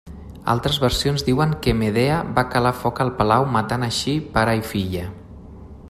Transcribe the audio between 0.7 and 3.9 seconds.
versions diuen que Medea va calar foc al palau matant